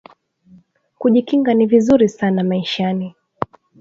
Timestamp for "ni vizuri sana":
1.53-2.43